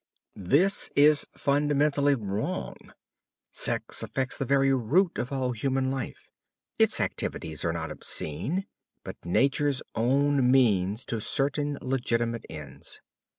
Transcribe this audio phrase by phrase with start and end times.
[0.35, 2.73] This is fundamentally wrong.
[3.51, 6.31] Sex affects the very root of all human life.
[6.79, 8.65] Its activities are not obscene,
[9.03, 12.99] but Nature's own means to certain legitimate ends.